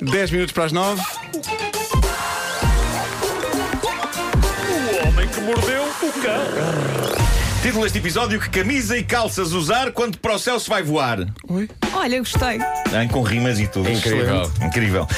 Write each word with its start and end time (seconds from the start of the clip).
10 0.00 0.30
minutos 0.30 0.52
para 0.52 0.64
as 0.64 0.72
9. 0.72 1.02
O 4.68 5.08
homem 5.08 5.28
que 5.28 5.40
mordeu 5.40 5.84
o 5.84 6.12
cão. 6.20 7.62
Título 7.62 7.84
deste 7.84 7.98
episódio: 7.98 8.40
Que 8.40 8.50
camisa 8.50 8.96
e 8.98 9.04
calças 9.04 9.52
usar 9.52 9.92
quando 9.92 10.18
para 10.18 10.34
o 10.34 10.38
céu 10.38 10.58
se 10.58 10.68
vai 10.68 10.82
voar? 10.82 11.26
Oi. 11.48 11.68
Olha, 12.04 12.18
gostei. 12.18 12.58
Hein, 12.92 13.08
com 13.08 13.22
rimas 13.22 13.58
e 13.58 13.66
tudo. 13.66 13.90
Incrível. 13.90 14.42
Excelente. 14.42 14.64
Incrível. 14.66 15.08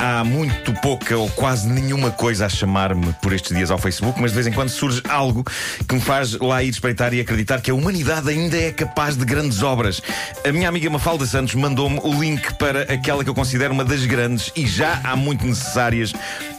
Ah, 0.00 0.18
há 0.18 0.24
muito 0.24 0.72
pouca 0.80 1.16
ou 1.16 1.30
quase 1.30 1.68
nenhuma 1.68 2.10
coisa 2.10 2.46
a 2.46 2.48
chamar-me 2.48 3.12
por 3.22 3.32
estes 3.32 3.56
dias 3.56 3.70
ao 3.70 3.78
Facebook, 3.78 4.20
mas 4.20 4.32
de 4.32 4.34
vez 4.34 4.48
em 4.48 4.52
quando 4.52 4.68
surge 4.68 5.00
algo 5.08 5.44
que 5.88 5.94
me 5.94 6.00
faz 6.00 6.32
lá 6.32 6.60
ir 6.60 6.70
espreitar 6.70 7.14
e 7.14 7.20
acreditar 7.20 7.60
que 7.60 7.70
a 7.70 7.74
humanidade 7.74 8.28
ainda 8.28 8.56
é 8.56 8.72
capaz 8.72 9.16
de 9.16 9.24
grandes 9.24 9.62
obras. 9.62 10.02
A 10.44 10.50
minha 10.50 10.68
amiga 10.68 10.90
Mafalda 10.90 11.24
Santos 11.24 11.54
mandou-me 11.54 12.00
o 12.02 12.20
link 12.20 12.52
para 12.54 12.82
aquela 12.92 13.22
que 13.22 13.30
eu 13.30 13.34
considero 13.34 13.72
uma 13.72 13.84
das 13.84 14.04
grandes 14.04 14.50
e 14.56 14.66
já 14.66 15.00
há 15.04 15.14
muito 15.14 15.46
necessárias 15.46 16.12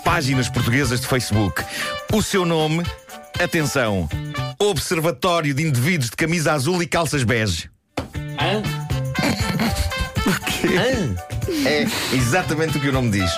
páginas 0.05 0.47
portuguesas 0.47 1.01
de 1.01 1.07
Facebook. 1.07 1.61
O 2.13 2.21
seu 2.21 2.45
nome, 2.45 2.85
atenção, 3.37 4.07
Observatório 4.57 5.53
de 5.53 5.67
Indivíduos 5.67 6.11
de 6.11 6.15
Camisa 6.15 6.53
Azul 6.53 6.81
e 6.81 6.87
Calças 6.87 7.25
Bege. 7.25 7.69
É 11.65 11.83
exatamente 12.13 12.77
o 12.77 12.81
que 12.81 12.89
o 12.89 12.91
nome 12.91 13.09
diz. 13.11 13.31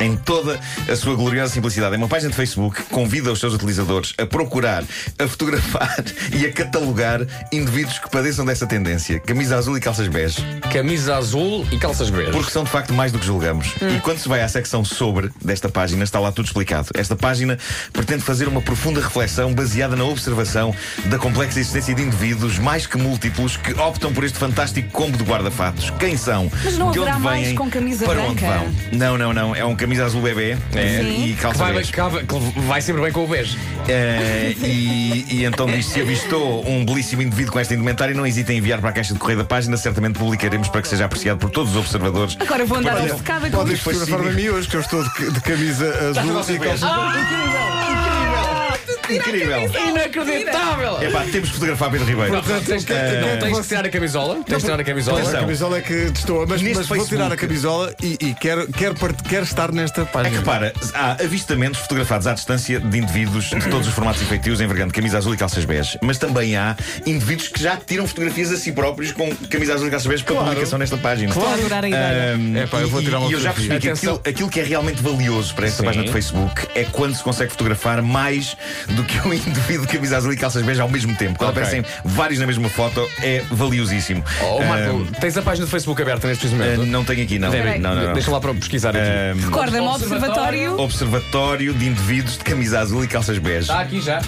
Em 0.00 0.16
toda 0.16 0.60
a 0.90 0.96
sua 0.96 1.14
gloriosa 1.14 1.52
simplicidade. 1.52 1.94
É 1.94 1.98
uma 1.98 2.08
página 2.08 2.30
de 2.30 2.36
Facebook 2.36 2.82
que 2.82 2.90
convida 2.90 3.32
os 3.32 3.40
seus 3.40 3.54
utilizadores 3.54 4.12
a 4.18 4.26
procurar, 4.26 4.84
a 5.18 5.26
fotografar 5.26 6.04
e 6.32 6.44
a 6.44 6.52
catalogar 6.52 7.20
indivíduos 7.52 7.98
que 7.98 8.10
padeçam 8.10 8.44
dessa 8.44 8.66
tendência. 8.66 9.18
Camisa 9.20 9.56
azul 9.56 9.76
e 9.76 9.80
calças 9.80 10.08
bege. 10.08 10.36
Camisa 10.72 11.16
azul 11.16 11.66
e 11.72 11.78
calças 11.78 12.08
verdes. 12.08 12.34
Porque 12.34 12.50
são 12.50 12.64
de 12.64 12.70
facto 12.70 12.92
mais 12.92 13.10
do 13.12 13.18
que 13.18 13.26
julgamos. 13.26 13.68
E 13.96 14.00
quando 14.00 14.18
se 14.18 14.28
vai 14.28 14.42
à 14.42 14.48
secção 14.48 14.84
sobre 14.84 15.30
desta 15.42 15.68
página, 15.68 16.04
está 16.04 16.20
lá 16.20 16.30
tudo 16.30 16.46
explicado. 16.46 16.88
Esta 16.94 17.16
página 17.16 17.58
pretende 17.92 18.22
fazer 18.22 18.48
uma 18.48 18.60
profunda 18.60 19.00
reflexão 19.00 19.54
baseada 19.54 19.96
na 19.96 20.04
observação 20.04 20.74
da 21.06 21.18
complexa 21.18 21.60
existência 21.60 21.94
de 21.94 22.02
indivíduos 22.02 22.58
mais 22.58 22.86
que 22.86 22.98
múltiplos 22.98 23.56
que 23.56 23.72
optam 23.74 24.12
por 24.12 24.24
este 24.24 24.38
fantástico 24.38 24.90
combo 24.90 25.16
de 25.16 25.24
guarda-fatos. 25.24 25.90
Quem 25.98 26.16
são? 26.16 26.50
Mas 26.64 26.76
não 26.76 26.90
de 26.90 26.98
onde 26.98 27.10
haverá 27.10 27.18
mais 27.18 27.46
vêm? 27.46 27.54
com 27.54 27.70
camisa 27.70 28.04
para 28.04 28.14
branca? 28.14 28.30
onde 28.30 28.44
vão? 28.44 28.74
Não, 28.92 29.18
não, 29.18 29.32
não. 29.32 29.54
É 29.54 29.64
um 29.64 29.74
camisa 29.86 30.04
azul 30.04 30.20
bebê 30.20 30.56
é, 30.74 31.00
Sim. 31.00 31.24
e 31.26 31.34
Que 31.34 31.40
calça 31.42 31.58
vai, 31.58 31.72
bege. 31.72 31.92
que 31.92 32.00
vai- 32.00 32.24
que 32.24 32.60
vai 32.60 32.82
sempre 32.82 33.02
bem 33.02 33.12
com 33.12 33.24
o 33.24 33.26
beijo. 33.28 33.56
Eh, 33.88 34.54
e, 34.62 35.26
e 35.30 35.44
então 35.44 35.66
diz: 35.66 35.86
se 35.86 36.00
avistou 36.00 36.68
um 36.68 36.84
belíssimo 36.84 37.22
indivíduo 37.22 37.52
com 37.52 37.60
esta 37.60 37.72
indumentária, 37.74 38.14
não 38.14 38.26
hesitem 38.26 38.56
em 38.56 38.58
enviar 38.58 38.80
para 38.80 38.90
a 38.90 38.92
caixa 38.92 39.12
de 39.14 39.18
correio 39.20 39.38
da 39.38 39.44
página. 39.44 39.76
Certamente 39.76 40.18
publicaremos 40.18 40.68
para 40.68 40.82
que 40.82 40.88
seja 40.88 41.04
apreciado 41.04 41.38
por 41.38 41.50
todos 41.50 41.70
os 41.72 41.78
observadores. 41.78 42.36
Agora 42.40 42.64
vou 42.66 42.78
andar 42.78 43.00
obcecada 43.00 43.48
com 43.50 43.56
Podem 43.58 43.74
isto. 43.74 43.84
fotografar-me 43.84 44.28
a 44.28 44.32
mim 44.32 44.48
hoje, 44.48 44.68
que 44.68 44.76
eu 44.76 44.80
estou 44.80 45.02
de, 45.02 45.30
de 45.30 45.40
camisa 45.40 45.88
azul 46.10 46.54
e 46.54 46.58
calças. 46.58 46.82
Incrível! 46.82 47.75
Inacreditável! 49.90 51.02
Epá, 51.02 51.24
temos 51.30 51.48
que 51.48 51.54
fotografar 51.54 51.90
Pedro 51.90 52.06
Ribeiro. 52.06 52.32
Não 52.32 52.42
tens, 52.42 52.84
que- 52.84 52.92
não 52.94 53.38
tens 53.38 53.60
que 53.60 53.68
tirar 53.68 53.84
a 53.86 53.88
camisola? 53.88 54.34
Tens 54.44 54.58
de 54.58 54.64
tirar 54.64 54.80
a 54.80 54.84
camisola? 54.84 55.20
A 55.30 55.40
camisola 55.40 55.78
é 55.78 55.80
que 55.80 56.10
destoa, 56.10 56.46
mas, 56.48 56.62
Neste 56.62 56.76
mas 56.78 56.86
vou 56.86 56.96
Facebook- 56.98 57.08
tirar 57.22 57.32
a 57.32 57.36
camisola 57.36 57.94
e, 58.02 58.18
e 58.20 58.34
quero, 58.34 58.66
quero, 58.72 58.94
part- 58.94 59.22
quero 59.28 59.44
estar 59.44 59.72
nesta 59.72 60.02
É 60.02 60.04
que 60.04 60.12
página. 60.12 60.38
repara, 60.38 60.72
há 60.94 61.12
avistamentos 61.12 61.80
fotografados 61.80 62.26
à 62.26 62.34
distância 62.34 62.80
de 62.80 62.98
indivíduos 62.98 63.46
de 63.50 63.68
todos 63.68 63.88
os 63.88 63.94
formatos 63.94 64.22
e 64.22 64.24
feitios, 64.24 64.60
envergando 64.60 64.92
camisa 64.92 65.18
azul 65.18 65.34
e 65.34 65.36
calças 65.36 65.64
bege. 65.64 65.98
Mas 66.02 66.18
também 66.18 66.56
há 66.56 66.76
indivíduos 67.04 67.48
que 67.48 67.62
já 67.62 67.76
tiram 67.76 68.06
fotografias 68.06 68.52
a 68.52 68.56
si 68.56 68.72
próprios 68.72 69.12
com 69.12 69.34
camisa 69.50 69.74
azul 69.74 69.88
e 69.88 69.90
calças 69.90 70.06
bege 70.08 70.24
para 70.24 70.36
publicação 70.36 70.78
nesta 70.78 70.96
página. 70.96 71.28
Estou 71.30 71.46
a 71.46 71.54
adorar 71.54 71.84
a 71.84 71.88
ideia. 71.88 72.34
Ahm, 72.34 72.56
Epá, 72.56 72.78
eu 72.80 72.88
vou 72.88 73.00
e- 73.00 73.04
tirar 73.04 73.18
uma 73.18 73.28
E 73.30 73.32
eu 73.32 73.40
já 73.40 73.52
fotografia. 73.52 73.68
percebi 73.68 73.80
que 73.80 73.88
Atenção. 73.88 74.14
aquilo, 74.16 74.30
aquilo 74.34 74.50
que 74.50 74.60
é 74.60 74.64
realmente 74.64 75.02
valioso 75.02 75.54
para 75.54 75.66
esta 75.66 75.78
Sim. 75.80 75.84
página 75.86 76.04
de 76.04 76.12
Facebook 76.12 76.66
é 76.74 76.84
quando 76.84 77.14
se 77.14 77.22
consegue 77.22 77.50
fotografar 77.50 78.02
mais 78.02 78.56
do 78.96 79.04
que 79.04 79.18
um 79.26 79.32
indivíduo 79.32 79.86
de 79.86 79.92
camisa 79.92 80.16
azul 80.16 80.32
e 80.32 80.36
calças 80.36 80.62
bege 80.64 80.80
ao 80.80 80.88
mesmo 80.88 81.14
tempo. 81.14 81.38
Quando 81.38 81.50
Ok. 81.50 81.62
aparecem 81.62 81.84
vários 82.04 82.40
na 82.40 82.46
mesma 82.46 82.68
foto, 82.68 83.08
é 83.22 83.42
valiosíssimo. 83.50 84.24
Oh, 84.42 84.62
Marco, 84.64 84.96
Ahm, 84.96 85.06
tens 85.20 85.36
a 85.36 85.42
página 85.42 85.66
do 85.66 85.70
Facebook 85.70 86.00
aberta 86.02 86.26
neste 86.26 86.40
preciso 86.48 86.60
momento? 86.62 86.84
não 86.86 87.04
tenho 87.04 87.22
aqui, 87.22 87.38
não. 87.38 87.50
Deve- 87.50 87.78
Não, 87.78 87.94
não, 87.94 88.02
não. 88.06 88.12
Deixa 88.14 88.30
lá 88.30 88.40
para 88.40 88.54
pesquisar 88.54 88.90
aqui. 88.96 88.98
Ahm, 89.08 89.44
Recorda-me, 89.44 89.86
Observatório. 89.86 90.80
observatório. 90.80 91.74
De 91.74 91.86
indivíduos 91.86 92.38
de 92.38 92.44
camisa 92.44 92.80
azul 92.80 93.04
e 93.04 93.08
calças 93.08 93.38
bege. 93.38 93.60
Está 93.62 93.80
aqui 93.80 94.00
já. 94.00 94.20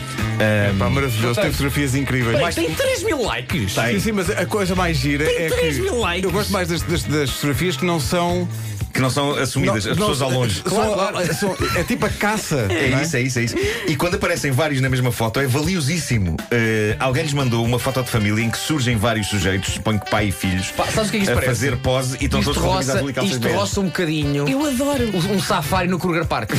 Pá, 0.78 0.88
maravilhoso, 0.90 1.40
tem 1.40 1.50
fotografias 1.50 1.94
incríveis. 1.94 2.54
Tem 2.54 2.72
3 2.72 3.02
mil 3.02 3.22
likes. 3.22 3.74
Tem. 3.74 3.94
Sim, 3.94 4.00
sim, 4.00 4.12
mas 4.12 4.30
a 4.30 4.46
coisa 4.46 4.74
mais 4.74 4.96
gira 4.96 5.24
é 5.24 5.48
3 5.48 5.76
que 5.76 5.82
mil 5.82 5.98
likes. 5.98 6.24
eu 6.24 6.30
gosto 6.30 6.52
mais 6.52 6.68
das, 6.68 6.82
das- 6.82 7.02
das 7.04 7.30
fotografias 7.30 7.76
que 7.76 7.84
não 7.84 7.98
são. 7.98 8.48
Que 8.98 9.02
não 9.02 9.10
são 9.10 9.30
assumidas, 9.32 9.84
não- 9.84 9.92
as 9.92 9.98
não- 9.98 10.08
pessoas 10.08 10.22
ao 10.22 10.30
longe. 10.38 10.62
são- 10.68 11.34
são- 11.56 11.56
é 11.76 11.84
tipo 11.84 12.04
a 12.06 12.08
caça. 12.10 12.66
É 12.68 12.90
não 12.90 13.02
isso, 13.02 13.16
é 13.16 13.20
isso, 13.22 13.38
é 13.38 13.42
isso. 13.44 13.54
E 13.86 13.94
quando 13.96 14.16
aparecem 14.16 14.50
vários 14.50 14.80
na 14.80 14.88
mesma 14.88 15.12
foto, 15.12 15.38
é 15.40 15.46
valiosíssimo. 15.46 16.36
Eh, 16.50 16.96
alguém 16.98 17.22
lhes 17.22 17.32
mandou 17.32 17.64
uma 17.64 17.78
foto 17.78 18.02
de 18.02 18.10
família 18.10 18.42
em 18.44 18.50
que 18.50 18.58
surgem 18.58 18.96
vários 18.96 19.28
sujeitos, 19.28 19.74
suponho 19.74 20.00
que 20.00 20.10
pai 20.10 20.28
e 20.28 20.32
filhos, 20.32 20.70
Pá, 20.72 20.84
sabes 20.86 21.08
o 21.08 21.12
que 21.12 21.16
é 21.16 21.20
que 21.20 21.26
isto 21.26 21.30
a 21.30 21.34
parece? 21.34 21.46
fazer 21.52 21.76
pose 21.76 22.16
e 22.20 22.24
estão 22.24 22.40
Isto 22.40 22.54
todos 22.54 22.68
roça, 22.68 23.02
e 23.08 23.12
calças 23.12 23.32
isto 23.36 23.48
roça 23.48 23.80
um 23.80 23.84
bocadinho 23.86 24.48
Eu 24.48 24.66
adoro. 24.66 25.10
um 25.14 25.28
um 25.36 25.40
safari 25.40 25.88
no 25.88 25.98
Kruger 25.98 26.24
Park. 26.26 26.50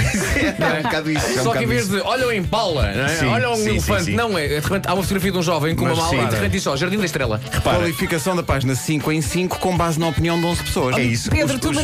É 0.59 0.79
um 0.79 0.83
bocado 0.83 1.11
isso. 1.11 1.25
é 1.25 1.29
um 1.29 1.33
Só 1.33 1.39
que 1.39 1.43
bocado 1.45 1.63
em 1.63 1.67
vez 1.67 1.81
isso. 1.83 1.91
de 1.95 2.01
olha 2.01 2.27
o 2.27 2.33
Impala, 2.33 2.91
não 2.93 3.05
é? 3.05 3.07
Sim, 3.17 3.25
olha 3.25 3.49
um 3.51 3.55
sim, 3.55 3.69
elefante, 3.71 4.03
sim. 4.05 4.15
não 4.15 4.37
é? 4.37 4.47
De 4.47 4.55
repente 4.59 4.87
há 4.87 4.93
uma 4.93 5.01
fotografia 5.03 5.31
de 5.31 5.37
um 5.37 5.41
jovem 5.43 5.75
com 5.75 5.83
Mas 5.85 5.97
uma 5.97 6.05
mala 6.05 6.23
e 6.23 6.27
de 6.27 6.35
repente 6.35 6.51
diz 6.51 6.63
só 6.63 6.75
Jardim 6.77 6.97
da 6.97 7.05
Estrela. 7.05 7.41
Repara, 7.51 7.77
Qualificação 7.79 8.35
da 8.35 8.43
página 8.43 8.75
5 8.75 9.11
em 9.11 9.21
5 9.21 9.59
com 9.59 9.75
base 9.75 9.99
na 9.99 10.07
opinião 10.07 10.39
de 10.39 10.45
11 10.45 10.63
pessoas. 10.63 10.97
é 10.97 11.01
isso. 11.01 11.29
Pedro, 11.29 11.55
Os- 11.55 11.59
tu 11.61 11.69
os- 11.71 11.77
os 11.77 11.83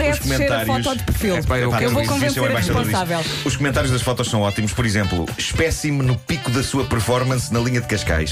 a 0.54 0.66
comentários- 0.66 0.86
foto 0.86 0.98
de 0.98 1.04
perfil. 1.04 1.38
Epá, 1.38 1.58
eu 1.58 1.72
vou 1.72 1.80
isso 1.82 2.00
é 2.00 2.06
convencer 2.06 2.44
o 2.44 2.48
disso. 2.48 2.74
responsável. 2.74 3.20
Os 3.46 3.56
comentários 3.56 3.92
das 3.92 4.02
fotos 4.02 4.30
são 4.30 4.42
ótimos. 4.42 4.74
Por 4.74 4.86
exemplo, 4.86 5.26
espécime 5.38 6.04
no 6.04 6.16
pico 6.18 6.50
da 6.52 6.64
sua 6.64 6.86
performance 6.86 7.54
na 7.54 7.60
linha 7.60 7.82
de 7.82 7.88
Cascais. 7.88 8.32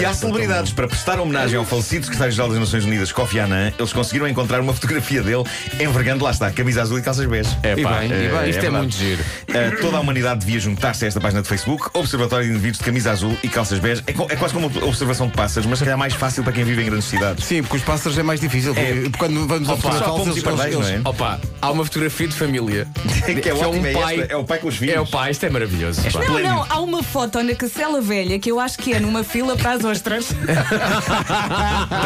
e 0.00 0.04
há 0.04 0.12
celebridades 0.14 0.72
para 0.72 0.86
prestar 0.88 1.18
homenagem 1.20 1.56
ao 1.58 1.64
falecido 1.64 2.04
secretário-geral 2.04 2.48
das 2.50 2.58
Nações 2.58 2.84
Unidas, 2.84 3.12
Kofi 3.12 3.38
Annan. 3.38 3.72
Eles 3.78 3.92
conseguiram 3.92 4.28
encontrar 4.28 4.60
uma 4.60 4.72
fotografia 4.74 5.22
dele 5.22 5.44
envergando, 5.80 6.24
lá 6.24 6.30
está, 6.30 6.50
camisa 6.50 6.82
azul 6.82 6.98
e 6.98 7.02
calças 7.02 7.26
bege. 7.26 7.50
É 7.62 7.72
E 7.72 7.82
pá, 7.82 7.98
bem, 7.98 8.06
e 8.12 8.28
bem, 8.28 8.50
isto 8.50 8.64
é, 8.64 8.70
muito 8.70 8.94
giro. 8.96 9.22
Uh, 9.48 9.80
toda 9.80 9.96
a 9.96 10.00
humanidade 10.00 10.40
devia 10.40 10.58
juntar-se 10.60 11.04
a 11.04 11.08
esta 11.08 11.20
página 11.20 11.42
de 11.42 11.48
Facebook, 11.48 11.88
Observatório 11.94 12.44
de 12.46 12.50
Indivíduos 12.52 12.78
de 12.78 12.84
Camisa 12.84 13.10
Azul 13.12 13.36
e 13.42 13.48
Calças 13.48 13.78
Bege. 13.78 14.02
É, 14.06 14.10
é 14.32 14.36
quase 14.36 14.54
como 14.54 14.66
uma 14.68 14.84
observação 14.86 15.26
de 15.28 15.32
pássaros, 15.34 15.68
mas 15.68 15.78
se 15.78 15.84
calhar 15.84 15.98
mais 15.98 16.14
fácil 16.14 16.42
para 16.42 16.52
quem 16.52 16.64
vive 16.64 16.82
em 16.82 16.86
grandes 16.86 17.06
cidades. 17.08 17.44
Sim, 17.44 17.62
porque 17.62 17.76
os 17.76 17.82
pássaros 17.82 18.16
é 18.18 18.22
mais 18.22 18.40
difícil. 18.40 18.74
porque 18.74 19.10
Quando 19.18 19.46
vamos 19.46 19.68
a 19.68 19.72
Só 19.72 19.76
fotografá-los, 19.76 20.18
pomos 20.18 20.26
e 20.28 20.30
eles, 20.38 20.42
pardais, 20.44 20.74
eles, 20.74 20.88
não 20.88 20.94
é? 20.96 21.00
Opa, 21.04 21.39
há 21.60 21.70
uma 21.70 21.84
fotografia 21.84 22.28
de 22.28 22.34
família. 22.34 22.86
que 23.42 23.48
é 23.48 23.54
ótimo, 23.54 23.86
é 23.86 23.92
esta, 23.92 24.32
é 24.32 24.36
o 24.36 24.44
pai 24.44 24.58
com 24.58 24.68
os 24.68 24.76
filhos. 24.76 24.94
É 24.94 25.00
o 25.00 25.06
pai, 25.06 25.30
isto 25.30 25.44
é 25.46 25.50
maravilhoso. 25.50 26.02
pá. 26.10 26.24
Não, 26.24 26.40
não, 26.40 26.66
há 26.68 26.80
uma 26.80 27.02
foto 27.02 27.42
na 27.42 27.54
Cacela 27.54 28.00
Velha 28.00 28.38
que 28.38 28.50
eu 28.50 28.58
acho 28.58 28.78
que 28.78 28.92
é 28.92 29.00
numa 29.00 29.22
fila 29.24 29.56
para 29.56 29.72
as 29.72 29.84
ostras. 29.84 30.28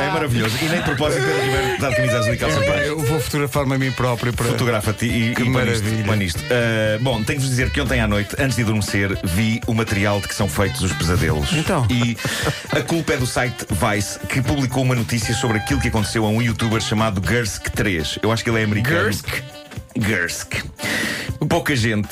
É 0.04 0.10
maravilhoso. 0.12 0.56
E 0.62 0.68
nem 0.68 0.78
de 0.78 0.84
propósito, 0.84 1.24
Pedro 1.24 1.42
Ribeiro 1.42 1.80
dar 1.80 1.94
camisa 1.94 2.18
azul 2.18 2.34
e 2.34 2.36
calças 2.36 2.58
bege. 2.60 2.88
Eu 2.88 2.98
vou 2.98 3.20
fotografar-me 3.20 3.74
a 3.74 3.78
mim 3.78 3.90
próprio 3.92 4.32
para. 4.32 4.46
Fotografa-te 4.46 5.06
e, 5.06 5.34
Que 5.34 5.42
e 5.42 5.48
maravilha. 5.48 6.04
põe 6.04 6.16
nisto. 6.16 6.40
Uh, 6.40 7.02
bom, 7.02 7.22
tenho 7.22 7.38
de 7.38 7.44
vos 7.44 7.50
dizer 7.50 7.70
que 7.70 7.80
ontem 7.80 8.00
à 8.00 8.06
noite, 8.06 8.34
antes 8.38 8.56
de 8.56 8.62
adormecer, 8.62 9.16
vi 9.24 9.60
o 9.66 9.74
material 9.74 10.20
de 10.20 10.28
que 10.28 10.34
são 10.34 10.48
feitos 10.48 10.82
os 10.82 10.92
pesadelos. 10.92 11.52
Então? 11.52 11.86
E 11.90 12.16
a 12.72 12.82
culpa 12.82 13.14
é 13.14 13.16
do 13.16 13.26
site 13.26 13.66
Vice, 13.70 14.18
que 14.20 14.42
publicou 14.42 14.82
uma 14.82 14.94
notícia 14.94 15.34
sobre 15.34 15.58
aquilo 15.58 15.80
que 15.80 15.88
aconteceu 15.88 16.24
a 16.24 16.28
um 16.28 16.42
youtuber 16.42 16.80
chamado 16.80 17.20
Gersk3. 17.20 18.18
Eu 18.22 18.32
acho 18.32 18.42
que 18.42 18.50
ele 18.50 18.60
é 18.60 18.64
americano. 18.64 19.13
Gersk? 19.96 20.64
Pouca 21.48 21.76
gente 21.76 22.08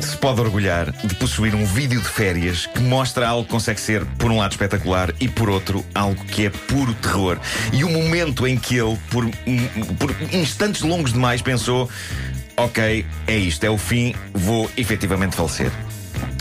se 0.00 0.16
pode 0.16 0.40
orgulhar 0.40 0.90
de 0.92 1.14
possuir 1.14 1.54
um 1.54 1.64
vídeo 1.64 2.00
de 2.00 2.08
férias 2.08 2.66
que 2.66 2.80
mostra 2.80 3.26
algo 3.28 3.44
que 3.44 3.50
consegue 3.50 3.80
ser, 3.80 4.04
por 4.18 4.30
um 4.30 4.38
lado, 4.38 4.52
espetacular 4.52 5.12
e, 5.20 5.28
por 5.28 5.48
outro, 5.48 5.84
algo 5.94 6.22
que 6.26 6.46
é 6.46 6.50
puro 6.50 6.92
terror. 6.94 7.38
E 7.72 7.84
o 7.84 7.90
momento 7.90 8.46
em 8.46 8.56
que 8.56 8.76
ele, 8.76 8.98
por, 9.10 9.24
por 9.98 10.14
instantes 10.32 10.82
longos 10.82 11.12
demais, 11.12 11.40
pensou: 11.42 11.88
ok, 12.56 13.06
é 13.26 13.36
isto, 13.36 13.64
é 13.64 13.70
o 13.70 13.78
fim, 13.78 14.14
vou 14.32 14.70
efetivamente 14.76 15.34
falecer. 15.36 15.70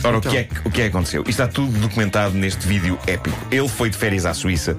Ora, 0.03 0.17
o, 0.17 0.21
que 0.21 0.37
é, 0.37 0.43
que- 0.43 0.55
o 0.67 0.71
que 0.71 0.81
é 0.81 0.83
que 0.85 0.89
aconteceu? 0.89 1.21
Isto 1.21 1.29
está 1.29 1.47
tudo 1.47 1.77
documentado 1.79 2.33
neste 2.35 2.67
vídeo 2.67 2.97
épico. 3.07 3.37
Ele 3.51 3.67
foi 3.67 3.89
de 3.89 3.97
férias 3.97 4.25
à 4.25 4.33
Suíça 4.33 4.75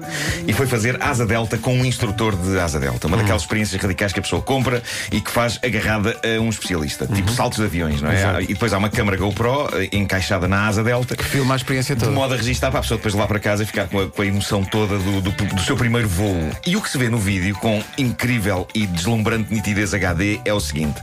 e 0.47 0.53
foi 0.53 0.67
fazer 0.67 1.01
asa 1.01 1.25
delta 1.25 1.57
com 1.57 1.73
um 1.75 1.85
instrutor 1.85 2.35
de 2.35 2.59
asa 2.59 2.79
delta. 2.79 3.07
Uma 3.07 3.17
daquelas 3.17 3.41
experiências 3.41 3.81
radicais 3.81 4.13
que 4.13 4.19
a 4.19 4.21
pessoa 4.23 4.41
compra 4.41 4.81
e 5.11 5.19
que 5.21 5.31
faz 5.31 5.59
agarrada 5.63 6.15
a 6.23 6.39
um 6.41 6.49
especialista. 6.49 7.07
Tipo 7.07 7.31
saltos 7.31 7.59
de 7.59 7.65
aviões, 7.65 8.01
não 8.01 8.09
é? 8.11 8.15
Exato. 8.19 8.41
E 8.41 8.47
depois 8.47 8.73
há 8.73 8.77
uma 8.77 8.89
câmara 8.89 9.17
GoPro 9.17 9.69
eh, 9.73 9.89
encaixada 9.93 10.47
na 10.47 10.67
asa 10.67 10.83
delta. 10.83 11.15
Filma 11.23 11.55
a 11.55 11.57
experiência 11.57 11.95
De 11.95 12.01
toda. 12.01 12.11
modo 12.13 12.33
a 12.33 12.37
registrar 12.37 12.69
para 12.71 12.79
a 12.79 12.81
pessoa 12.81 12.97
depois 12.97 13.13
levar 13.13 13.27
para 13.27 13.39
casa 13.39 13.63
e 13.63 13.65
ficar 13.65 13.87
com 13.87 13.99
a, 14.01 14.07
com 14.09 14.21
a 14.21 14.25
emoção 14.25 14.63
toda 14.63 14.97
do, 14.97 15.21
do- 15.21 15.31
do 15.31 15.61
seu 15.61 15.75
primeiro 15.75 16.07
voo. 16.07 16.49
E 16.65 16.75
o 16.75 16.81
que 16.81 16.89
se 16.89 16.97
vê 16.97 17.09
no 17.09 17.17
vídeo, 17.17 17.55
com 17.55 17.81
incrível 17.97 18.67
e 18.75 18.85
deslumbrante 18.87 19.53
nitidez 19.53 19.93
HD, 19.93 20.39
é 20.45 20.53
o 20.53 20.59
seguinte: 20.59 21.01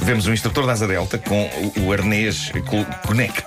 vemos 0.00 0.26
um 0.26 0.32
instrutor 0.32 0.66
da 0.66 0.72
asa 0.72 0.86
delta 0.86 1.18
com 1.18 1.44
o, 1.76 1.86
o 1.86 1.92
arnês 1.92 2.50
co- 2.68 2.86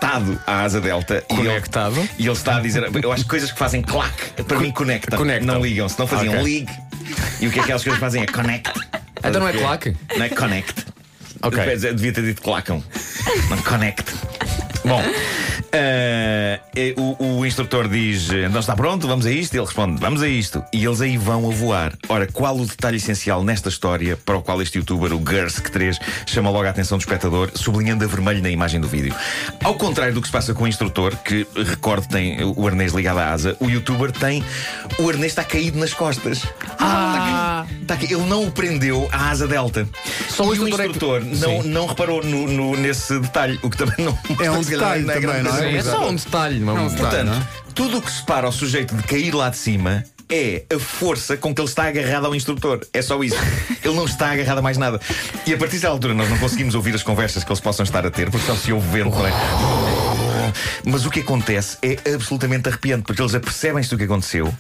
conectado 0.10 0.42
à 0.48 0.62
asa 0.64 0.82
delta. 0.82 1.24
e 1.30 1.34
ele- 1.34 1.48
Conectado? 1.50 2.10
E 2.18 2.24
ele, 2.24 2.32
está 2.32 2.58
a 2.58 2.60
dizer: 2.60 2.84
Eu 3.04 3.12
acho 3.12 3.24
que 3.24 3.30
coisas 3.30 3.52
que 3.52 3.60
fazem 3.60 3.82
clac, 3.82 4.14
para 4.48 4.60
mim 4.60 4.72
conectam. 4.72 5.18
conectam. 5.18 5.54
Não 5.56 5.62
ligam, 5.62 5.88
se 5.88 6.00
não 6.00 6.08
faziam 6.08 6.34
Ok. 6.34 6.44
ligue. 6.46 6.72
E 7.40 7.48
o 7.48 7.52
que 7.52 7.60
é 7.60 7.60
que 7.60 7.60
aquelas 7.62 7.84
coisas 7.84 8.00
fazem 8.00 8.24
é 8.24 8.26
connect. 8.26 8.72
Então 9.24 9.40
não 9.42 9.48
é 9.48 9.54
claque? 9.54 9.96
Não 10.18 10.26
é 10.26 10.30
connect. 10.30 10.86
Ok. 11.42 11.64
Dizer, 11.76 11.94
Devia 11.94 12.12
ter 12.14 12.24
dito 12.24 12.42
clacam. 12.42 12.84
Não 13.50 13.58
connect. 13.60 14.14
Bom, 14.86 15.02
eh, 15.72 16.60
o, 16.98 17.24
o 17.24 17.29
instrutor 17.60 17.90
diz: 17.90 18.30
Então 18.30 18.62
está 18.62 18.74
pronto, 18.74 19.06
vamos 19.06 19.26
a 19.26 19.32
isto? 19.32 19.54
E 19.54 19.58
ele 19.58 19.66
responde: 19.66 20.00
Vamos 20.00 20.22
a 20.22 20.28
isto. 20.30 20.64
E 20.72 20.86
eles 20.86 21.02
aí 21.02 21.18
vão 21.18 21.50
a 21.50 21.54
voar. 21.54 21.94
Ora, 22.08 22.26
qual 22.26 22.56
o 22.56 22.66
detalhe 22.66 22.96
essencial 22.96 23.44
nesta 23.44 23.68
história 23.68 24.16
para 24.16 24.38
o 24.38 24.42
qual 24.42 24.62
este 24.62 24.78
youtuber, 24.78 25.12
o 25.12 25.20
Gursk3, 25.20 26.00
chama 26.26 26.50
logo 26.50 26.66
a 26.66 26.70
atenção 26.70 26.98
do 26.98 27.02
espectador, 27.02 27.52
sublinhando 27.56 28.06
a 28.06 28.08
vermelho 28.08 28.42
na 28.42 28.50
imagem 28.50 28.80
do 28.80 28.88
vídeo? 28.88 29.14
Ao 29.62 29.76
contrário 29.76 30.14
do 30.14 30.22
que 30.22 30.28
se 30.28 30.32
passa 30.32 30.54
com 30.54 30.64
o 30.64 30.68
instrutor, 30.68 31.14
que 31.18 31.46
recordo 31.54 32.08
tem 32.08 32.42
o 32.42 32.66
arnês 32.66 32.94
ligado 32.94 33.20
à 33.20 33.34
asa, 33.34 33.58
o 33.60 33.70
youtuber 33.70 34.14
tem. 34.14 34.42
O 34.98 35.10
arnês 35.10 35.34
está 35.34 35.44
caído 35.44 35.78
nas 35.78 35.94
costas. 35.94 36.46
Ah. 36.80 37.49
Aqui. 37.88 38.06
Ele 38.14 38.24
não 38.26 38.46
o 38.48 38.52
prendeu 38.52 39.08
à 39.12 39.30
asa 39.30 39.48
delta. 39.48 39.88
Só 40.30 40.44
o 40.46 40.56
e 40.56 40.60
o 40.60 40.68
instrutor 40.68 41.18
é 41.18 41.26
que- 41.26 41.36
não, 41.38 41.64
não 41.64 41.86
reparou 41.88 42.24
no, 42.24 42.48
no- 42.48 42.76
nesse 42.78 43.20
detalhe, 43.20 43.60
o 43.64 43.70
que 43.70 43.78
também 43.78 44.06
não 44.06 44.18
É 44.40 44.50
um 44.52 44.62
detalhe 44.64 45.04
não 45.04 45.14
também, 45.14 45.22
grande 45.30 45.44
não 45.50 45.56
é? 45.58 45.60
coisa. 45.72 45.78
É 45.78 45.92
só 45.92 46.10
um 46.10 46.16
detalhe, 46.16 46.60
não 46.60 46.78
é 46.78 46.82
um 46.82 46.88
detalhe. 46.88 47.02
Portanto, 47.10 47.26
não 47.28 47.34
é? 47.42 47.48
tudo 47.74 47.98
o 47.98 48.02
que 48.02 48.12
separa 48.12 48.48
o 48.48 48.52
sujeito 48.52 48.96
de 48.96 49.04
cair 49.04 49.34
lá 49.34 49.50
de 49.50 49.58
cima 49.58 50.04
é 50.32 50.64
a 50.76 50.78
força 50.78 51.36
com 51.38 51.56
que 51.56 51.60
ele 51.60 51.68
está 51.68 51.86
agarrado 51.88 52.26
ao 52.28 52.36
instrutor. 52.36 52.86
É 52.94 53.02
só 53.02 53.24
isso. 53.24 53.36
Ele 53.84 53.96
não 53.96 54.06
está 54.06 54.30
agarrado 54.32 54.60
a 54.60 54.62
mais 54.62 54.78
nada. 54.78 55.02
E 55.48 55.52
a 55.54 55.58
partir 55.58 55.78
dessa 55.78 55.88
altura 55.88 56.14
nós 56.14 56.30
não 56.30 56.38
conseguimos 56.38 56.76
ouvir 56.76 56.94
as 56.94 57.02
conversas 57.02 57.44
que 57.44 57.50
eles 57.50 57.60
possam 57.60 57.84
estar 57.84 58.06
a 58.06 58.12
ter, 58.12 58.30
porque 58.30 58.46
só 58.46 58.56
se 58.56 58.72
ouve 58.72 58.88
vento, 58.90 59.18
não 59.18 59.26
é? 59.26 59.32
Mas 60.86 61.06
o 61.06 61.10
que 61.10 61.20
acontece 61.22 61.78
é 61.82 62.14
absolutamente 62.14 62.68
arrepiante, 62.70 63.04
porque 63.04 63.22
eles 63.22 63.34
apercebem-se 63.36 63.90
do 63.90 63.98
que 63.98 64.04
aconteceu 64.04 64.54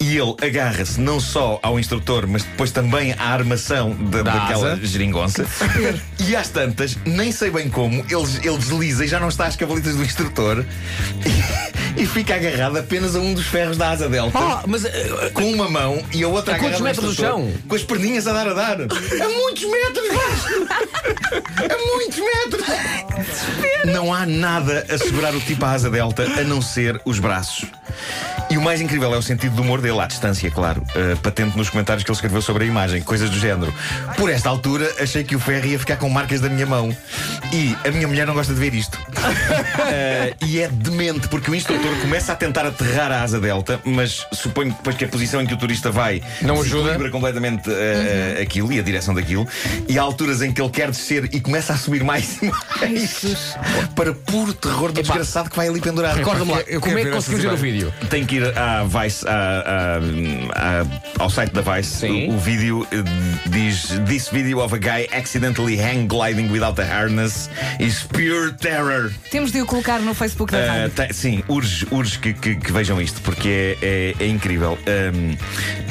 e 0.00 0.16
ele 0.16 0.34
agarra-se 0.42 1.00
não 1.00 1.20
só 1.20 1.58
ao 1.62 1.78
instrutor, 1.78 2.26
mas 2.26 2.42
depois 2.42 2.70
também 2.70 3.12
à 3.18 3.28
armação 3.32 3.90
da, 3.94 4.22
Da 4.22 4.32
daquela 4.32 4.72
asa. 4.74 4.86
geringonça. 4.86 5.46
e 6.26 6.34
às 6.36 6.48
tantas, 6.48 6.96
nem 7.04 7.32
sei 7.32 7.50
bem 7.50 7.68
como, 7.68 8.04
ele, 8.08 8.46
ele 8.48 8.58
desliza 8.58 9.04
e 9.04 9.08
já 9.08 9.18
não 9.20 9.28
está 9.28 9.46
às 9.46 9.56
cavalitas 9.56 9.94
do 9.96 10.02
instrutor 10.02 10.64
e, 11.96 12.06
fica 12.06 12.34
agarrado 12.34 12.78
apenas 12.78 13.14
a 13.16 13.20
um 13.20 13.34
dos 13.34 13.46
ferros 13.46 13.76
da 13.76 13.90
asa 13.90 14.08
delta. 14.08 14.38
Ah, 14.38 14.62
mas 14.66 14.84
eh, 14.84 15.30
Com 15.32 15.50
uma 15.52 15.68
mão 15.68 16.02
e 16.12 16.22
a 16.22 16.28
outra 16.28 16.56
A 16.56 16.58
quantos 16.58 16.80
metros 16.80 17.14
do 17.16 17.22
chão? 17.22 17.52
Com 17.68 17.74
as 17.74 17.82
perninhas 17.82 18.26
a 18.26 18.32
dar 18.32 18.48
a 18.48 18.54
dar. 18.54 18.76
A 18.82 19.28
muitos 19.28 19.64
metros, 19.64 20.08
Vasco! 20.08 20.66
A 21.58 21.96
muitos 21.96 22.18
metros! 22.18 22.66
Não 23.84 24.14
há 24.14 24.24
nada 24.24 24.86
a 24.88 24.98
segurar 24.98 25.34
o 25.34 25.40
tipo 25.40 25.64
à 25.64 25.72
asa 25.72 25.90
delta 25.90 26.22
a 26.22 26.44
não 26.44 26.62
ser 26.62 27.00
os 27.04 27.18
braços. 27.18 27.66
O 28.62 28.64
mais 28.64 28.80
incrível 28.80 29.12
é 29.12 29.18
o 29.18 29.22
sentido 29.22 29.56
do 29.56 29.62
humor 29.62 29.80
dele, 29.80 29.98
à 29.98 30.06
distância, 30.06 30.48
claro. 30.48 30.84
Uh, 30.94 31.16
patente 31.16 31.58
nos 31.58 31.68
comentários 31.68 32.04
que 32.04 32.10
ele 32.12 32.14
escreveu 32.14 32.40
sobre 32.40 32.62
a 32.62 32.66
imagem, 32.68 33.02
coisas 33.02 33.28
do 33.28 33.36
género. 33.36 33.74
Por 34.16 34.30
esta 34.30 34.48
altura, 34.48 34.88
achei 35.00 35.24
que 35.24 35.34
o 35.34 35.40
ferro 35.40 35.66
ia 35.66 35.76
ficar 35.80 35.96
com 35.96 36.08
marcas 36.08 36.40
da 36.40 36.48
minha 36.48 36.64
mão. 36.64 36.96
E 37.52 37.76
a 37.84 37.90
minha 37.90 38.06
mulher 38.06 38.24
não 38.24 38.34
gosta 38.34 38.54
de 38.54 38.60
ver 38.60 38.72
isto. 38.72 38.94
Uh, 38.94 40.36
e 40.46 40.60
é 40.60 40.68
demente, 40.68 41.26
porque 41.26 41.50
o 41.50 41.56
instrutor 41.56 41.90
começa 42.02 42.32
a 42.32 42.36
tentar 42.36 42.64
aterrar 42.64 43.10
a 43.10 43.22
asa 43.24 43.40
delta, 43.40 43.80
mas 43.84 44.24
suponho 44.32 44.70
depois 44.70 44.94
que 44.94 45.06
a 45.06 45.08
posição 45.08 45.42
em 45.42 45.46
que 45.46 45.54
o 45.54 45.56
turista 45.56 45.90
vai 45.90 46.22
Não 46.40 46.54
ajuda. 46.54 46.84
desequilibra 46.84 47.10
completamente 47.10 47.68
uh, 47.68 47.72
uh, 47.72 48.42
aquilo 48.42 48.72
e 48.72 48.78
a 48.78 48.82
direção 48.82 49.12
daquilo. 49.12 49.44
E 49.88 49.98
há 49.98 50.02
alturas 50.02 50.40
em 50.40 50.52
que 50.52 50.62
ele 50.62 50.70
quer 50.70 50.88
descer 50.88 51.28
e 51.32 51.40
começa 51.40 51.72
a 51.72 51.76
subir 51.76 52.04
mais 52.04 52.40
e 52.40 52.46
mais 52.46 53.56
para 53.96 54.14
puro 54.14 54.54
terror 54.54 54.92
do 54.92 55.00
Epá. 55.00 55.14
desgraçado 55.14 55.50
que 55.50 55.56
vai 55.56 55.66
ali 55.66 55.80
pendurado. 55.80 56.16
recorda-me 56.16 56.52
lá, 56.52 56.62
como 56.80 56.96
é 56.96 57.02
que 57.02 57.10
conseguimos 57.10 57.44
ver 57.44 57.52
o 57.52 57.56
vídeo? 57.56 57.94
Tem 58.08 58.24
que 58.24 58.36
ir 58.36 58.51
à 58.56 58.84
Vice, 58.84 59.24
à- 59.26 59.30
à- 59.32 60.80
à- 60.82 61.22
ao 61.22 61.30
site 61.30 61.52
da 61.52 61.60
Vice. 61.62 61.90
Sim. 61.98 62.28
O, 62.30 62.34
o 62.34 62.38
vídeo 62.38 62.86
eh, 62.92 63.02
diz: 63.50 63.88
This 64.06 64.28
video 64.28 64.60
of 64.60 64.74
a 64.74 64.78
guy 64.78 65.06
accidentally 65.16 65.76
hang 65.78 66.06
gliding 66.06 66.50
without 66.50 66.80
a 66.80 66.84
harness 66.84 67.48
is 67.80 68.02
pure 68.02 68.52
terror. 68.52 69.10
Temos 69.30 69.52
de 69.52 69.60
o 69.62 69.66
colocar 69.66 69.98
no 70.00 70.14
Facebook 70.14 70.52
da 70.52 70.88
tem- 70.90 71.12
sim, 71.12 71.42
urge, 71.48 71.86
urge 71.90 72.18
que, 72.18 72.32
que- 72.32 72.56
que 72.56 72.72
vejam 72.72 73.00
isto, 73.00 73.20
porque 73.22 73.76
é, 73.82 74.14
é- 74.20 74.24
é 74.24 74.26
incrível. 74.28 74.78
Ahm, 74.86 75.36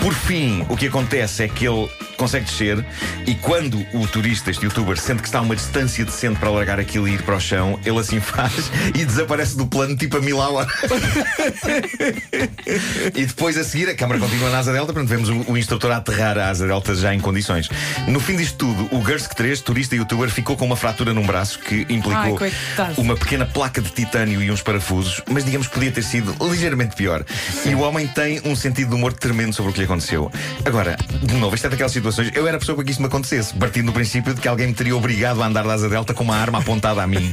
por 0.01 0.13
fim, 0.13 0.65
o 0.69 0.75
que 0.77 0.87
acontece 0.87 1.43
é 1.43 1.47
que 1.47 1.67
ele 1.67 1.87
consegue 2.17 2.45
descer 2.45 2.85
e 3.25 3.33
quando 3.35 3.83
o 3.93 4.05
turista, 4.07 4.51
este 4.51 4.63
youtuber, 4.65 4.95
sente 4.97 5.21
que 5.23 5.27
está 5.27 5.39
a 5.39 5.41
uma 5.41 5.55
distância 5.55 6.05
decente 6.05 6.39
para 6.39 6.49
largar 6.51 6.79
aquilo 6.79 7.07
e 7.07 7.13
ir 7.15 7.21
para 7.23 7.35
o 7.35 7.39
chão, 7.39 7.79
ele 7.83 7.97
assim 7.97 8.19
faz 8.21 8.71
e 8.93 9.03
desaparece 9.05 9.57
do 9.57 9.65
plano 9.65 9.95
tipo 9.95 10.17
a 10.17 10.21
mil 10.21 10.39
a 10.41 10.49
hora. 10.49 10.67
e 13.15 13.25
depois 13.25 13.57
a 13.57 13.63
seguir 13.63 13.89
a 13.89 13.95
câmara 13.95 14.19
continua 14.19 14.49
na 14.49 14.59
asa 14.59 14.71
delta, 14.71 14.93
portanto 14.93 15.09
vemos 15.09 15.29
o, 15.29 15.51
o 15.51 15.57
instrutor 15.57 15.91
a 15.91 15.97
aterrar 15.97 16.37
a 16.37 16.49
asa 16.49 16.67
delta 16.67 16.93
já 16.95 17.13
em 17.13 17.19
condições. 17.19 17.69
No 18.07 18.19
fim 18.19 18.35
disto 18.35 18.57
tudo, 18.57 18.87
o 18.95 18.99
Gursk 19.01 19.33
3, 19.35 19.61
turista 19.61 19.95
e 19.95 19.99
youtuber, 19.99 20.29
ficou 20.29 20.55
com 20.55 20.65
uma 20.65 20.75
fratura 20.75 21.13
num 21.13 21.25
braço 21.25 21.59
que 21.59 21.85
Ai, 21.89 21.95
implicou 21.95 22.37
coitado. 22.37 23.01
uma 23.01 23.15
pequena 23.15 23.45
placa 23.45 23.81
de 23.81 23.89
titânio 23.89 24.41
e 24.41 24.51
uns 24.51 24.61
parafusos, 24.61 25.21
mas 25.29 25.43
digamos 25.45 25.67
que 25.67 25.73
podia 25.73 25.91
ter 25.91 26.03
sido 26.03 26.35
ligeiramente 26.49 26.95
pior. 26.95 27.23
E 27.65 27.73
o 27.75 27.79
homem 27.79 28.07
tem 28.07 28.41
um 28.45 28.55
sentido 28.55 28.89
de 28.89 28.95
humor 28.95 29.13
tremendo 29.13 29.53
sobre 29.53 29.71
o 29.71 29.73
que 29.73 29.79
lhe 29.79 29.85
aconteceu. 29.85 30.31
Agora, 30.65 30.97
de 31.21 31.33
novo, 31.35 31.55
isto 31.55 31.67
é 31.67 31.69
daquelas 31.69 31.91
situações. 31.91 32.31
Eu 32.33 32.47
era 32.47 32.57
a 32.57 32.59
pessoa 32.59 32.75
para 32.75 32.85
que 32.85 32.91
isto 32.91 33.01
me 33.01 33.07
acontecesse, 33.07 33.53
partindo 33.53 33.87
do 33.87 33.93
princípio 33.93 34.33
de 34.33 34.41
que 34.41 34.47
alguém 34.47 34.67
me 34.67 34.73
teria 34.73 34.95
obrigado 34.95 35.41
a 35.41 35.47
andar 35.47 35.63
da 35.63 35.73
asa 35.73 35.89
delta 35.89 36.13
com 36.13 36.23
uma 36.23 36.35
arma 36.35 36.59
apontada 36.59 37.01
a 37.01 37.07
mim, 37.07 37.31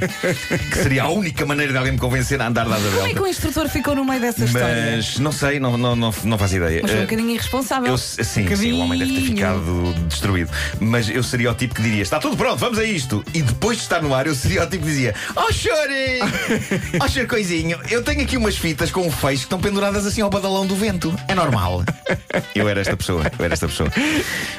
que 0.70 0.82
seria 0.82 1.04
a 1.04 1.08
única 1.08 1.44
maneira 1.46 1.72
de 1.72 1.78
alguém 1.78 1.92
me 1.92 1.98
convencer 1.98 2.40
a 2.40 2.46
andar 2.46 2.68
da 2.68 2.76
asa 2.76 2.88
Como 2.88 3.00
é 3.00 3.08
que 3.08 3.14
delta. 3.14 3.22
o 3.22 3.26
instrutor 3.28 3.68
ficou 3.68 3.94
no 3.94 4.04
meio 4.04 4.20
dessa 4.20 4.44
história? 4.44 4.96
Mas 4.96 5.07
não 5.18 5.32
sei, 5.32 5.58
não, 5.60 5.76
não, 5.78 5.94
não, 5.96 6.12
não 6.24 6.38
faço 6.38 6.56
ideia. 6.56 6.80
Mas 6.82 6.90
foi 6.90 7.00
um 7.00 7.02
Eh, 7.02 7.06
bocadinho 7.06 7.30
irresponsável. 7.30 7.88
eu, 7.90 7.98
sim, 7.98 8.22
sim, 8.56 8.72
o 8.72 8.78
homem 8.78 8.98
deve 8.98 9.14
ter 9.14 9.20
ficado 9.22 9.94
destruído. 10.08 10.50
Mas 10.80 11.08
eu 11.08 11.22
seria 11.22 11.50
o 11.50 11.54
tipo 11.54 11.74
que 11.74 11.82
diria: 11.82 12.02
está 12.02 12.18
tudo 12.18 12.36
pronto, 12.36 12.58
vamos 12.58 12.78
a 12.78 12.84
isto. 12.84 13.24
E 13.32 13.42
depois 13.42 13.76
de 13.78 13.82
estar 13.84 14.02
no 14.02 14.14
ar, 14.14 14.26
eu 14.26 14.34
seria 14.34 14.62
o 14.64 14.66
tipo 14.66 14.84
que 14.84 14.90
dizia: 14.90 15.14
Oh, 15.36 15.52
chore! 15.52 16.18
Oh, 17.02 17.08
chore, 17.08 17.26
coisinho, 17.26 17.78
eu 17.90 18.02
tenho 18.02 18.22
aqui 18.22 18.36
umas 18.36 18.56
fitas 18.56 18.90
com 18.90 19.06
um 19.06 19.10
feixe 19.10 19.38
que 19.42 19.46
estão 19.46 19.60
penduradas 19.60 20.06
assim 20.06 20.20
ao 20.20 20.30
badalão 20.30 20.66
do 20.66 20.74
vento. 20.76 21.14
É 21.28 21.34
normal. 21.34 21.82
Eu 22.54 22.68
era 22.68 22.80
esta 22.80 22.96
pessoa, 22.96 23.30
eu 23.38 23.44
era 23.44 23.54
esta 23.54 23.68
pessoa. 23.68 23.90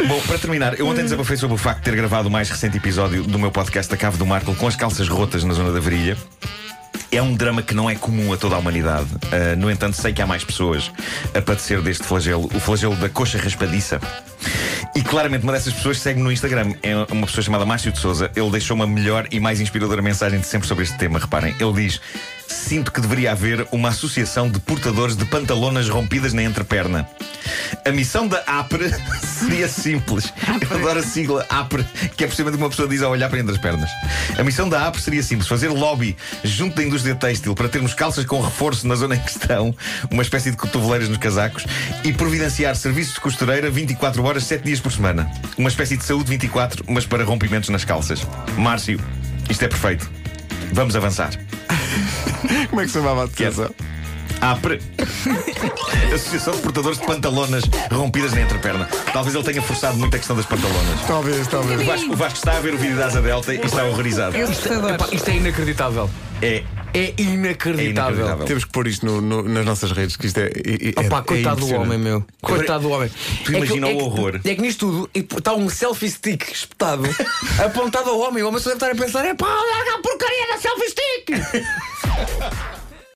Bom, 0.08 0.22
para 0.22 0.38
terminar, 0.38 0.80
eu 0.80 0.88
ontem 0.88 1.04
desabafei 1.04 1.38
sobre 1.38 1.56
o 1.56 1.58
facto 1.58 1.80
de 1.80 1.86
ter 1.86 1.96
gravado 1.96 2.28
o 2.28 2.32
mais 2.32 2.50
recente 2.50 2.78
episódio 2.78 3.24
do 3.24 3.38
meu 3.40 3.52
podcast 3.52 3.90
da 3.92 3.98
Cave 3.98 4.18
do 4.18 4.26
Marco 4.26 4.54
com 4.56 4.68
as 4.68 4.76
calças 4.76 5.08
rotas 5.08 5.44
na 5.44 5.54
zona 5.54 5.72
da 5.72 5.80
virilha. 5.80 6.18
É 7.12 7.22
um 7.22 7.34
drama 7.34 7.62
que 7.62 7.74
não 7.74 7.90
é 7.90 7.96
comum 7.96 8.32
a 8.32 8.38
toda 8.38 8.56
a 8.56 8.60
humanidade. 8.60 9.08
Ah, 9.32 9.56
no 9.56 9.70
entanto, 9.70 9.96
sei 9.96 10.14
que 10.14 10.22
há 10.22 10.28
mais 10.28 10.44
pessoas 10.44 10.92
a 11.34 11.42
padecer 11.42 11.82
deste 11.82 12.04
flagelo, 12.04 12.50
o 12.54 12.60
flagelo 12.60 12.96
da 12.96 13.10
coxa 13.10 13.38
raspadiça. 13.38 14.00
E 14.96 15.02
claramente 15.02 15.44
uma 15.44 15.54
dessas 15.54 15.74
pessoas 15.74 16.00
segue-me 16.00 16.24
no 16.24 16.32
Instagram. 16.32 16.74
É 16.84 16.96
uma 17.12 17.26
pessoa 17.26 17.44
chamada 17.44 17.66
Márcio 17.66 17.92
de 17.92 18.00
Souza. 18.00 18.32
Ele 18.36 18.50
deixou 18.52 18.76
uma 18.76 18.88
melhor 18.88 19.28
e 19.32 19.40
mais 19.40 19.60
inspiradora 19.60 20.02
mensagem 20.02 20.40
de 20.40 20.48
sempre 20.48 20.68
sobre 20.68 20.84
este 20.84 20.98
tema. 20.98 21.20
Reparem, 21.20 21.56
ele 21.60 21.74
diz: 21.74 22.02
Sinto 22.48 22.92
que 22.92 23.02
deveria 23.02 23.32
haver 23.32 23.68
uma 23.72 23.90
associação 23.90 24.50
de 24.50 24.60
portadores 24.60 25.16
de 25.16 25.26
pantalonas 25.26 25.90
rompidas 25.90 26.34
na 26.34 26.44
entreperna. 26.44 27.08
A 27.86 27.92
missão 27.92 28.28
da 28.28 28.40
APRE 28.46 28.92
seria 29.24 29.68
simples. 29.68 30.34
Eu 30.70 30.78
adoro 30.78 31.00
a 31.00 31.04
sigla 31.04 31.46
APRE, 31.50 31.84
que 32.16 32.24
é 32.24 32.28
precisamente 32.28 32.58
uma 32.58 32.70
pessoa 32.70 32.88
diz 32.88 33.02
ao 33.02 33.12
olhar 33.12 33.30
para 33.30 33.40
entre 33.40 33.54
as 33.54 33.58
pernas. 33.58 33.90
A 34.38 34.44
missão 34.44 34.68
da 34.68 34.88
APRE 34.88 35.02
seria 35.02 35.24
simples: 35.24 35.48
fazer 35.48 35.70
lobby 35.70 36.16
junto 36.44 36.76
da 36.76 36.84
indústria 36.84 37.16
têxtil 37.16 37.56
para 37.56 37.70
termos 37.70 37.94
calças 37.94 38.26
com 38.26 38.42
reforço 38.42 38.88
na 38.88 38.96
zona 38.96 39.16
em 39.16 39.20
questão, 39.20 39.76
uma 40.12 40.22
espécie 40.22 40.52
de 40.52 40.58
cotoveleiras 40.58 41.10
nos 41.10 41.18
casacos, 41.18 41.66
e 42.04 42.14
providenciar 42.14 42.76
serviços 42.76 43.16
de 43.16 43.22
costureira 43.22 43.70
24 43.70 44.24
horas, 44.24 44.44
7 44.44 44.64
dias 44.64 44.80
por 44.80 44.92
semana. 44.92 45.30
Uma 45.58 45.70
espécie 45.70 45.98
de 45.98 46.04
saúde 46.04 46.30
24, 46.30 46.86
mas 46.88 47.06
para 47.06 47.24
rompimentos 47.24 47.70
nas 47.70 47.86
calças. 47.86 48.26
Márcio, 48.58 49.00
isto 49.50 49.64
é 49.64 49.68
perfeito. 49.68 50.10
Vamos 50.74 50.96
avançar. 50.96 51.32
Como 52.70 52.82
é 52.82 52.86
que 52.86 52.92
se 52.92 52.98
chamava 52.98 53.22
a 53.22 53.24
associação? 53.26 53.74
APRE. 54.42 54.80
Associação 56.14 56.54
de 56.56 56.62
Portadores 56.62 56.98
de 57.00 57.06
Pantalonas 57.06 57.64
Rompidas 57.92 58.32
na 58.34 58.42
Entreperna. 58.42 58.88
Talvez 59.14 59.36
ele 59.36 59.44
tenha 59.44 59.62
forçado 59.62 59.98
muito 59.98 60.16
a 60.16 60.18
questão 60.18 60.36
das 60.36 60.46
pantalonas. 60.46 61.02
Talvez, 61.08 61.48
O 61.48 61.50
talvez. 61.50 61.84
Vasco, 61.86 62.14
o 62.14 62.16
Vasco 62.16 62.38
está 62.38 62.58
a 62.58 62.60
ver 62.60 62.74
o 62.74 62.78
vídeo 62.78 62.98
da 62.98 63.06
Asa 63.08 63.22
Delta 63.22 63.54
e 63.54 63.60
está 63.62 63.84
horrorizado. 63.86 64.36
É 64.36 64.42
assustador. 64.42 64.92
Epá, 64.94 65.08
isto 65.12 65.30
é 65.30 65.36
inacreditável. 65.36 66.10
É. 66.42 66.64
É 66.94 67.14
inacreditável. 67.18 67.80
É 67.80 67.90
inacreditável. 67.92 68.46
Temos 68.46 68.64
que 68.66 68.72
pôr 68.72 68.88
isto 68.88 69.06
no- 69.06 69.22
no- 69.22 69.44
nas 69.44 69.64
nossas 69.66 69.92
redes, 69.92 70.16
que 70.18 70.26
isto 70.26 70.40
é. 70.40 70.46
é, 70.48 70.50
é 70.96 71.06
Opa, 71.08 71.20
é 71.20 71.22
coitado 71.22 71.66
do 71.66 71.76
homem, 71.76 72.00
meu. 72.00 72.26
Coitado 72.42 72.84
do 72.84 72.90
homem. 72.90 73.10
Tu 73.44 73.52
É 73.52 73.54
que- 73.54 73.58
imagina 73.58 73.90
é 73.90 73.94
o 73.94 73.98
que- 73.98 74.04
horror. 74.04 74.40
É 74.44 74.56
que 74.56 74.62
nisto 74.62 75.08
tudo 75.14 75.38
está 75.38 75.54
um 75.54 75.70
selfie 75.70 76.10
stick 76.10 76.50
espetado 76.52 77.04
apontado 77.64 78.10
ao 78.10 78.20
homem. 78.20 78.42
O 78.44 78.48
homem 78.48 78.60
só 78.60 78.70
deve 78.74 78.78
estar 78.86 78.92
a 78.92 79.06
pensar: 79.06 79.26
é 79.26 79.36
pá, 79.36 79.48
larga 79.48 79.96
a 79.96 80.02
porcaria 80.02 80.48
da 80.48 80.58
selfie 80.58 80.90
stick! 80.90 81.70